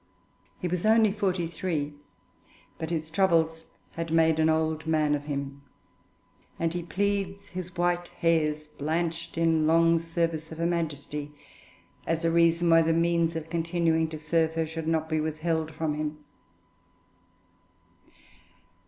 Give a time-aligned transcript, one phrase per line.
[0.57, 1.93] He was only forty three,
[2.79, 5.61] but his troubles had made an old man of him,
[6.57, 11.31] and he pleads his white hairs, blanched in long service of her Majesty,
[12.07, 15.71] as a reason why the means of continuing to serve her should not be withheld
[15.71, 16.17] from him.